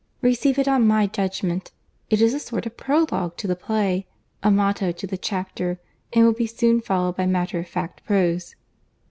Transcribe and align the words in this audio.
Receive 0.23 0.57
it 0.57 0.67
on 0.67 0.87
my 0.87 1.05
judgment. 1.05 1.71
It 2.09 2.21
is 2.21 2.33
a 2.33 2.39
sort 2.39 2.65
of 2.65 2.75
prologue 2.75 3.37
to 3.37 3.45
the 3.45 3.55
play, 3.55 4.07
a 4.41 4.49
motto 4.49 4.91
to 4.91 5.05
the 5.05 5.15
chapter; 5.15 5.79
and 6.11 6.25
will 6.25 6.33
be 6.33 6.47
soon 6.47 6.81
followed 6.81 7.15
by 7.17 7.27
matter 7.27 7.59
of 7.59 7.67
fact 7.67 8.03
prose." 8.03 8.55